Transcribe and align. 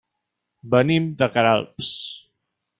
Venim 0.71 1.05
de 1.21 1.29
Queralbs. 1.37 1.95